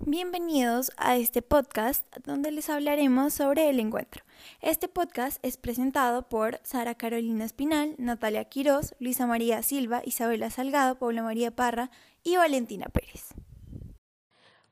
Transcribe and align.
Bienvenidos 0.00 0.90
a 0.96 1.16
este 1.16 1.40
podcast 1.42 2.04
donde 2.24 2.50
les 2.50 2.70
hablaremos 2.70 3.34
sobre 3.34 3.70
el 3.70 3.78
encuentro. 3.78 4.24
Este 4.60 4.88
podcast 4.88 5.38
es 5.44 5.58
presentado 5.58 6.28
por 6.28 6.58
Sara 6.64 6.96
Carolina 6.96 7.44
Espinal, 7.44 7.94
Natalia 7.98 8.46
Quiroz, 8.46 8.96
Luisa 8.98 9.28
María 9.28 9.62
Silva, 9.62 10.02
Isabela 10.04 10.50
Salgado, 10.50 10.98
Paula 10.98 11.22
María 11.22 11.50
Parra 11.52 11.92
y 12.24 12.36
Valentina 12.36 12.86
Pérez. 12.86 13.35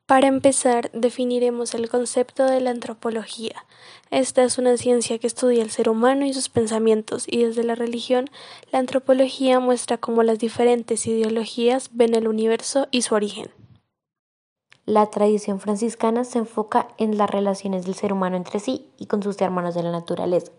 Para 0.06 0.26
empezar, 0.26 0.90
definiremos 0.92 1.74
el 1.74 1.88
concepto 1.88 2.44
de 2.44 2.60
la 2.60 2.68
antropología. 2.70 3.64
Esta 4.10 4.44
es 4.44 4.58
una 4.58 4.76
ciencia 4.76 5.18
que 5.18 5.26
estudia 5.26 5.62
el 5.62 5.70
ser 5.70 5.88
humano 5.88 6.26
y 6.26 6.34
sus 6.34 6.50
pensamientos, 6.50 7.24
y 7.26 7.42
desde 7.42 7.64
la 7.64 7.74
religión, 7.74 8.26
la 8.70 8.80
antropología 8.80 9.60
muestra 9.60 9.96
cómo 9.96 10.22
las 10.22 10.38
diferentes 10.38 11.06
ideologías 11.06 11.88
ven 11.94 12.14
el 12.14 12.28
universo 12.28 12.86
y 12.90 13.00
su 13.00 13.14
origen. 13.14 13.50
La 14.84 15.06
tradición 15.06 15.58
franciscana 15.58 16.24
se 16.24 16.38
enfoca 16.38 16.88
en 16.98 17.16
las 17.16 17.30
relaciones 17.30 17.86
del 17.86 17.94
ser 17.94 18.12
humano 18.12 18.36
entre 18.36 18.60
sí 18.60 18.90
y 18.98 19.06
con 19.06 19.22
sus 19.22 19.40
hermanos 19.40 19.74
de 19.74 19.84
la 19.84 19.90
naturaleza, 19.90 20.52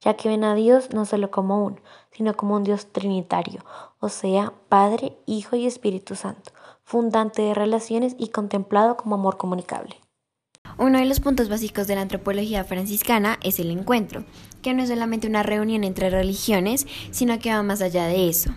ya 0.00 0.14
que 0.14 0.30
ven 0.30 0.42
a 0.42 0.54
Dios 0.54 0.88
no 0.94 1.04
solo 1.04 1.30
como 1.30 1.66
uno, 1.66 1.76
sino 2.12 2.34
como 2.34 2.56
un 2.56 2.64
Dios 2.64 2.86
trinitario, 2.86 3.62
o 3.98 4.08
sea, 4.08 4.54
Padre, 4.70 5.18
Hijo 5.26 5.54
y 5.56 5.66
Espíritu 5.66 6.14
Santo 6.14 6.52
fundante 6.90 7.40
de 7.42 7.54
relaciones 7.54 8.16
y 8.18 8.30
contemplado 8.30 8.96
como 8.96 9.14
amor 9.14 9.36
comunicable. 9.36 9.94
Uno 10.76 10.98
de 10.98 11.04
los 11.04 11.20
puntos 11.20 11.48
básicos 11.48 11.86
de 11.86 11.94
la 11.94 12.00
antropología 12.00 12.64
franciscana 12.64 13.38
es 13.44 13.60
el 13.60 13.70
encuentro, 13.70 14.24
que 14.60 14.74
no 14.74 14.82
es 14.82 14.88
solamente 14.88 15.28
una 15.28 15.44
reunión 15.44 15.84
entre 15.84 16.10
religiones, 16.10 16.88
sino 17.12 17.38
que 17.38 17.52
va 17.52 17.62
más 17.62 17.80
allá 17.80 18.06
de 18.06 18.28
eso. 18.28 18.50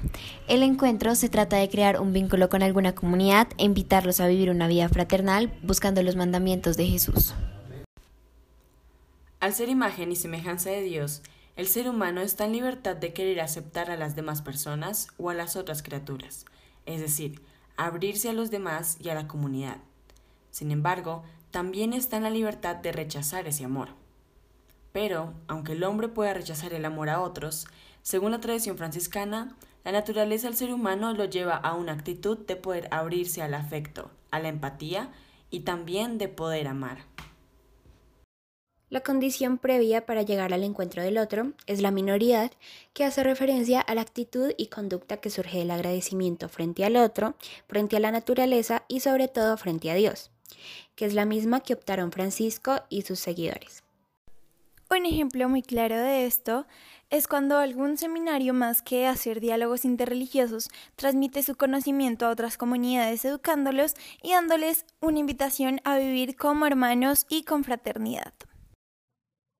El 0.47 0.63
encuentro 0.63 1.13
se 1.13 1.29
trata 1.29 1.57
de 1.57 1.69
crear 1.69 2.01
un 2.01 2.11
vínculo 2.11 2.49
con 2.49 2.63
alguna 2.63 2.95
comunidad 2.95 3.49
e 3.59 3.65
invitarlos 3.65 4.19
a 4.19 4.25
vivir 4.25 4.49
una 4.49 4.67
vida 4.67 4.89
fraternal 4.89 5.53
buscando 5.61 6.01
los 6.01 6.15
mandamientos 6.15 6.75
de 6.75 6.87
Jesús. 6.87 7.35
Al 9.41 9.53
ser 9.53 9.69
imagen 9.69 10.11
y 10.11 10.15
semejanza 10.15 10.71
de 10.71 10.81
Dios, 10.81 11.21
el 11.55 11.67
ser 11.67 11.87
humano 11.87 12.21
está 12.21 12.45
en 12.45 12.53
libertad 12.53 12.95
de 12.95 13.13
querer 13.13 13.41
aceptar 13.41 13.91
a 13.91 13.97
las 13.97 14.15
demás 14.15 14.41
personas 14.41 15.09
o 15.19 15.29
a 15.29 15.35
las 15.35 15.55
otras 15.55 15.83
criaturas, 15.83 16.45
es 16.87 16.99
decir, 16.99 17.39
abrirse 17.77 18.29
a 18.29 18.33
los 18.33 18.51
demás 18.51 18.97
y 18.99 19.09
a 19.09 19.15
la 19.15 19.27
comunidad. 19.27 19.77
Sin 20.51 20.71
embargo, 20.71 21.23
también 21.51 21.93
está 21.93 22.17
en 22.17 22.23
la 22.23 22.29
libertad 22.29 22.75
de 22.75 22.91
rechazar 22.91 23.47
ese 23.47 23.65
amor. 23.65 23.89
Pero, 24.91 25.33
aunque 25.47 25.73
el 25.73 25.83
hombre 25.83 26.07
pueda 26.07 26.33
rechazar 26.33 26.73
el 26.73 26.85
amor 26.85 27.09
a 27.09 27.21
otros, 27.21 27.67
según 28.01 28.31
la 28.31 28.39
tradición 28.39 28.77
franciscana, 28.77 29.55
la 29.83 29.91
naturaleza 29.91 30.47
del 30.47 30.55
ser 30.55 30.73
humano 30.73 31.13
lo 31.13 31.25
lleva 31.25 31.55
a 31.55 31.73
una 31.73 31.93
actitud 31.93 32.37
de 32.37 32.55
poder 32.55 32.87
abrirse 32.91 33.41
al 33.41 33.53
afecto, 33.53 34.11
a 34.31 34.39
la 34.39 34.49
empatía 34.49 35.11
y 35.49 35.61
también 35.61 36.17
de 36.17 36.29
poder 36.29 36.67
amar. 36.67 36.99
La 38.93 39.01
condición 39.01 39.57
previa 39.57 40.05
para 40.05 40.21
llegar 40.21 40.53
al 40.53 40.63
encuentro 40.63 41.01
del 41.01 41.17
otro 41.17 41.53
es 41.65 41.81
la 41.81 41.89
minoridad, 41.89 42.51
que 42.93 43.03
hace 43.03 43.23
referencia 43.23 43.81
a 43.81 43.95
la 43.95 44.01
actitud 44.01 44.53
y 44.55 44.67
conducta 44.67 45.17
que 45.17 45.31
surge 45.31 45.57
del 45.57 45.71
agradecimiento 45.71 46.47
frente 46.47 46.85
al 46.85 46.97
otro, 46.97 47.33
frente 47.67 47.97
a 47.97 47.99
la 47.99 48.11
naturaleza 48.11 48.83
y 48.87 48.99
sobre 48.99 49.27
todo 49.27 49.57
frente 49.57 49.89
a 49.89 49.95
Dios, 49.95 50.29
que 50.95 51.05
es 51.05 51.15
la 51.15 51.25
misma 51.25 51.61
que 51.61 51.73
optaron 51.73 52.11
Francisco 52.11 52.81
y 52.87 53.01
sus 53.01 53.17
seguidores. 53.17 53.83
Un 54.91 55.07
ejemplo 55.07 55.49
muy 55.49 55.63
claro 55.63 55.97
de 55.97 56.27
esto 56.27 56.67
es 57.09 57.27
cuando 57.27 57.57
algún 57.57 57.97
seminario 57.97 58.53
más 58.53 58.83
que 58.83 59.07
hacer 59.07 59.39
diálogos 59.39 59.85
interreligiosos 59.85 60.69
transmite 60.97 61.41
su 61.41 61.55
conocimiento 61.55 62.27
a 62.27 62.29
otras 62.29 62.59
comunidades 62.59 63.25
educándolos 63.25 63.95
y 64.21 64.33
dándoles 64.33 64.85
una 65.01 65.17
invitación 65.17 65.81
a 65.83 65.97
vivir 65.97 66.35
como 66.35 66.67
hermanos 66.67 67.25
y 67.27 67.41
con 67.41 67.63
fraternidad. 67.63 68.35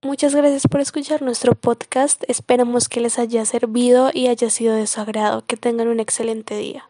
Muchas 0.03 0.36
gracias 0.36 0.68
por 0.68 0.81
escuchar 0.81 1.22
nuestro 1.22 1.56
podcast. 1.56 2.24
Esperamos 2.28 2.90
que 2.90 3.00
les 3.00 3.19
haya 3.19 3.46
servido 3.46 4.12
y 4.14 4.28
haya 4.28 4.50
sido 4.50 4.75
de 4.75 4.86
su 4.86 5.00
agrado. 5.00 5.46
Que 5.46 5.56
tengan 5.56 5.88
un 5.88 6.02
excelente 6.02 6.58
día. 6.58 6.90